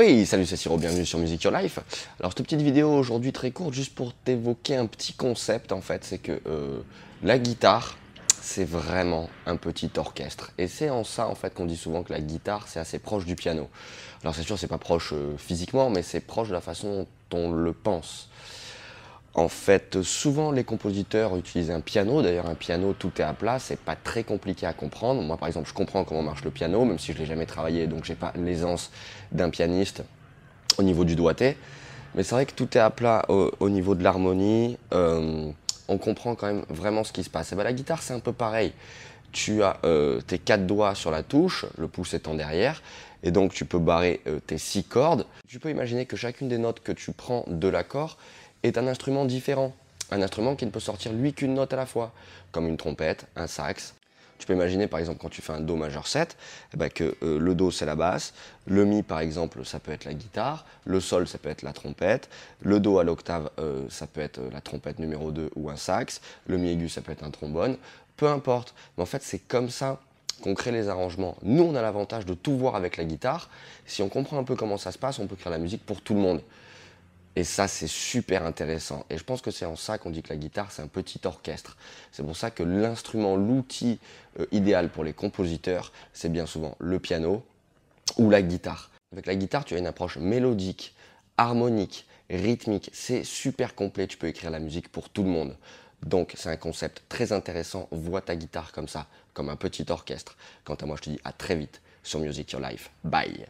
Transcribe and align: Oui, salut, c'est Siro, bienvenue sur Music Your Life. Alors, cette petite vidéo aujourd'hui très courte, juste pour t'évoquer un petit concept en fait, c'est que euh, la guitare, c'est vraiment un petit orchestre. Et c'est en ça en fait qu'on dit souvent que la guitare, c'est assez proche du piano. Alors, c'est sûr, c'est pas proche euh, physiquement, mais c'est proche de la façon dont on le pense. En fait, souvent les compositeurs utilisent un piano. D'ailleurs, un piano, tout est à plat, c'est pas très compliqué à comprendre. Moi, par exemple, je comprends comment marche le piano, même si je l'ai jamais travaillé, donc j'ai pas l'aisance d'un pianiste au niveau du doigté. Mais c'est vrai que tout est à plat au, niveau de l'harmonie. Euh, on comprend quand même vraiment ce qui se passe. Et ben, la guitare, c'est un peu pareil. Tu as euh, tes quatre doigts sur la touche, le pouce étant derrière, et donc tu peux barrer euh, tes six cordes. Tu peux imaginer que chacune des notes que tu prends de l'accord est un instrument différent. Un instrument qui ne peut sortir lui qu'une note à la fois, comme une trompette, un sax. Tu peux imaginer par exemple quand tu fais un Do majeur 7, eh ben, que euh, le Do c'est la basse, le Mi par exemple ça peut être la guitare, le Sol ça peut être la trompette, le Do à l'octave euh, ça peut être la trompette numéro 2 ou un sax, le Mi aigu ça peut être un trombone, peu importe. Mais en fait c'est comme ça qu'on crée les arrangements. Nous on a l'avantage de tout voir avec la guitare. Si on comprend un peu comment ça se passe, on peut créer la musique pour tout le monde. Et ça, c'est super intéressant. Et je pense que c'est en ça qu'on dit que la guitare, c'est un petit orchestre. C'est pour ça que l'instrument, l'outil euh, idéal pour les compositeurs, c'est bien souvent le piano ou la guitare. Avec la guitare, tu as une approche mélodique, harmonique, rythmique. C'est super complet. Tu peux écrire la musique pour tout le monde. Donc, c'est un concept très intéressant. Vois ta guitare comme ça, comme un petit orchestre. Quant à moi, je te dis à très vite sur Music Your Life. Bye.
Oui, 0.00 0.24
salut, 0.24 0.46
c'est 0.46 0.56
Siro, 0.56 0.78
bienvenue 0.78 1.04
sur 1.04 1.18
Music 1.18 1.42
Your 1.42 1.52
Life. 1.52 1.78
Alors, 2.20 2.32
cette 2.32 2.46
petite 2.46 2.62
vidéo 2.62 2.90
aujourd'hui 2.90 3.34
très 3.34 3.50
courte, 3.50 3.74
juste 3.74 3.94
pour 3.94 4.14
t'évoquer 4.14 4.76
un 4.76 4.86
petit 4.86 5.12
concept 5.12 5.72
en 5.72 5.82
fait, 5.82 6.06
c'est 6.06 6.16
que 6.16 6.40
euh, 6.46 6.80
la 7.22 7.38
guitare, 7.38 7.98
c'est 8.40 8.64
vraiment 8.64 9.28
un 9.44 9.56
petit 9.56 9.90
orchestre. 9.98 10.52
Et 10.56 10.68
c'est 10.68 10.88
en 10.88 11.04
ça 11.04 11.28
en 11.28 11.34
fait 11.34 11.52
qu'on 11.52 11.66
dit 11.66 11.76
souvent 11.76 12.02
que 12.02 12.14
la 12.14 12.20
guitare, 12.22 12.66
c'est 12.66 12.80
assez 12.80 12.98
proche 12.98 13.26
du 13.26 13.36
piano. 13.36 13.68
Alors, 14.22 14.34
c'est 14.34 14.42
sûr, 14.42 14.58
c'est 14.58 14.68
pas 14.68 14.78
proche 14.78 15.12
euh, 15.12 15.36
physiquement, 15.36 15.90
mais 15.90 16.02
c'est 16.02 16.20
proche 16.20 16.48
de 16.48 16.54
la 16.54 16.62
façon 16.62 17.06
dont 17.28 17.38
on 17.38 17.52
le 17.52 17.74
pense. 17.74 18.30
En 19.34 19.48
fait, 19.48 20.02
souvent 20.02 20.50
les 20.50 20.64
compositeurs 20.64 21.36
utilisent 21.36 21.70
un 21.70 21.80
piano. 21.80 22.20
D'ailleurs, 22.20 22.48
un 22.48 22.56
piano, 22.56 22.92
tout 22.92 23.12
est 23.18 23.22
à 23.22 23.32
plat, 23.32 23.58
c'est 23.60 23.78
pas 23.78 23.94
très 23.94 24.24
compliqué 24.24 24.66
à 24.66 24.72
comprendre. 24.72 25.22
Moi, 25.22 25.36
par 25.36 25.46
exemple, 25.46 25.68
je 25.68 25.74
comprends 25.74 26.04
comment 26.04 26.22
marche 26.22 26.42
le 26.42 26.50
piano, 26.50 26.84
même 26.84 26.98
si 26.98 27.12
je 27.12 27.18
l'ai 27.18 27.26
jamais 27.26 27.46
travaillé, 27.46 27.86
donc 27.86 28.04
j'ai 28.04 28.16
pas 28.16 28.32
l'aisance 28.36 28.90
d'un 29.30 29.50
pianiste 29.50 30.02
au 30.78 30.82
niveau 30.82 31.04
du 31.04 31.14
doigté. 31.14 31.56
Mais 32.16 32.24
c'est 32.24 32.34
vrai 32.34 32.44
que 32.44 32.52
tout 32.52 32.76
est 32.76 32.80
à 32.80 32.90
plat 32.90 33.24
au, 33.28 33.68
niveau 33.68 33.94
de 33.94 34.02
l'harmonie. 34.02 34.76
Euh, 34.92 35.48
on 35.86 35.98
comprend 35.98 36.34
quand 36.34 36.48
même 36.48 36.64
vraiment 36.68 37.04
ce 37.04 37.12
qui 37.12 37.22
se 37.22 37.30
passe. 37.30 37.52
Et 37.52 37.56
ben, 37.56 37.62
la 37.62 37.72
guitare, 37.72 38.02
c'est 38.02 38.14
un 38.14 38.20
peu 38.20 38.32
pareil. 38.32 38.72
Tu 39.30 39.62
as 39.62 39.76
euh, 39.84 40.20
tes 40.20 40.40
quatre 40.40 40.66
doigts 40.66 40.96
sur 40.96 41.12
la 41.12 41.22
touche, 41.22 41.66
le 41.78 41.86
pouce 41.86 42.14
étant 42.14 42.34
derrière, 42.34 42.82
et 43.22 43.30
donc 43.30 43.52
tu 43.52 43.64
peux 43.64 43.78
barrer 43.78 44.20
euh, 44.26 44.40
tes 44.44 44.58
six 44.58 44.82
cordes. 44.82 45.24
Tu 45.46 45.60
peux 45.60 45.70
imaginer 45.70 46.04
que 46.04 46.16
chacune 46.16 46.48
des 46.48 46.58
notes 46.58 46.80
que 46.80 46.90
tu 46.90 47.12
prends 47.12 47.44
de 47.46 47.68
l'accord 47.68 48.18
est 48.62 48.78
un 48.78 48.86
instrument 48.86 49.24
différent. 49.24 49.72
Un 50.10 50.22
instrument 50.22 50.56
qui 50.56 50.66
ne 50.66 50.70
peut 50.70 50.80
sortir 50.80 51.12
lui 51.12 51.32
qu'une 51.32 51.54
note 51.54 51.72
à 51.72 51.76
la 51.76 51.86
fois, 51.86 52.12
comme 52.52 52.66
une 52.66 52.76
trompette, 52.76 53.26
un 53.36 53.46
sax. 53.46 53.94
Tu 54.40 54.46
peux 54.46 54.54
imaginer 54.54 54.86
par 54.86 54.98
exemple 54.98 55.18
quand 55.20 55.28
tu 55.28 55.42
fais 55.42 55.52
un 55.52 55.60
Do 55.60 55.76
majeur 55.76 56.06
7, 56.06 56.34
eh 56.72 56.76
ben, 56.78 56.88
que 56.88 57.14
euh, 57.22 57.38
le 57.38 57.54
Do 57.54 57.70
c'est 57.70 57.84
la 57.84 57.94
basse, 57.94 58.32
le 58.66 58.86
Mi 58.86 59.02
par 59.02 59.20
exemple 59.20 59.66
ça 59.66 59.78
peut 59.80 59.92
être 59.92 60.06
la 60.06 60.14
guitare, 60.14 60.64
le 60.86 60.98
Sol 60.98 61.28
ça 61.28 61.36
peut 61.36 61.50
être 61.50 61.60
la 61.60 61.74
trompette, 61.74 62.30
le 62.62 62.80
Do 62.80 62.98
à 62.98 63.04
l'octave 63.04 63.50
euh, 63.58 63.84
ça 63.90 64.06
peut 64.06 64.22
être 64.22 64.40
la 64.50 64.62
trompette 64.62 64.98
numéro 64.98 65.30
2 65.30 65.50
ou 65.56 65.68
un 65.68 65.76
sax, 65.76 66.22
le 66.46 66.56
Mi 66.56 66.70
aigu 66.70 66.88
ça 66.88 67.02
peut 67.02 67.12
être 67.12 67.22
un 67.22 67.30
trombone, 67.30 67.76
peu 68.16 68.28
importe. 68.28 68.74
Mais 68.96 69.02
en 69.02 69.06
fait 69.06 69.22
c'est 69.22 69.40
comme 69.40 69.68
ça 69.68 70.00
qu'on 70.42 70.54
crée 70.54 70.72
les 70.72 70.88
arrangements. 70.88 71.36
Nous 71.42 71.62
on 71.62 71.74
a 71.74 71.82
l'avantage 71.82 72.24
de 72.24 72.32
tout 72.32 72.56
voir 72.56 72.76
avec 72.76 72.96
la 72.96 73.04
guitare. 73.04 73.50
Si 73.84 74.02
on 74.02 74.08
comprend 74.08 74.38
un 74.38 74.44
peu 74.44 74.56
comment 74.56 74.78
ça 74.78 74.90
se 74.90 74.96
passe, 74.96 75.18
on 75.18 75.26
peut 75.26 75.36
créer 75.36 75.52
la 75.52 75.58
musique 75.58 75.84
pour 75.84 76.00
tout 76.00 76.14
le 76.14 76.20
monde. 76.20 76.40
Et 77.40 77.44
ça, 77.44 77.68
c'est 77.68 77.86
super 77.86 78.44
intéressant. 78.44 79.06
Et 79.08 79.16
je 79.16 79.24
pense 79.24 79.40
que 79.40 79.50
c'est 79.50 79.64
en 79.64 79.74
ça 79.74 79.96
qu'on 79.96 80.10
dit 80.10 80.22
que 80.22 80.28
la 80.28 80.36
guitare, 80.36 80.70
c'est 80.70 80.82
un 80.82 80.88
petit 80.88 81.22
orchestre. 81.24 81.78
C'est 82.12 82.22
pour 82.22 82.36
ça 82.36 82.50
que 82.50 82.62
l'instrument, 82.62 83.34
l'outil 83.34 83.98
euh, 84.38 84.44
idéal 84.52 84.90
pour 84.90 85.04
les 85.04 85.14
compositeurs, 85.14 85.90
c'est 86.12 86.28
bien 86.28 86.44
souvent 86.44 86.76
le 86.78 86.98
piano 86.98 87.42
ou 88.18 88.28
la 88.28 88.42
guitare. 88.42 88.90
Avec 89.12 89.24
la 89.24 89.36
guitare, 89.36 89.64
tu 89.64 89.74
as 89.74 89.78
une 89.78 89.86
approche 89.86 90.18
mélodique, 90.18 90.94
harmonique, 91.38 92.06
rythmique. 92.28 92.90
C'est 92.92 93.24
super 93.24 93.74
complet. 93.74 94.06
Tu 94.06 94.18
peux 94.18 94.28
écrire 94.28 94.50
la 94.50 94.58
musique 94.58 94.92
pour 94.92 95.08
tout 95.08 95.22
le 95.22 95.30
monde. 95.30 95.56
Donc, 96.02 96.34
c'est 96.36 96.50
un 96.50 96.58
concept 96.58 97.04
très 97.08 97.32
intéressant. 97.32 97.88
Vois 97.90 98.20
ta 98.20 98.36
guitare 98.36 98.70
comme 98.70 98.86
ça, 98.86 99.06
comme 99.32 99.48
un 99.48 99.56
petit 99.56 99.86
orchestre. 99.88 100.36
Quant 100.64 100.74
à 100.74 100.84
moi, 100.84 100.96
je 100.98 101.04
te 101.04 101.08
dis 101.08 101.20
à 101.24 101.32
très 101.32 101.56
vite 101.56 101.80
sur 102.02 102.20
Music 102.20 102.52
Your 102.52 102.60
Life. 102.60 102.90
Bye. 103.02 103.46